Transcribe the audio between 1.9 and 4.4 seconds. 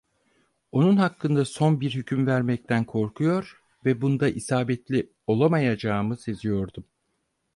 hüküm vermekten korkuyor ve bunda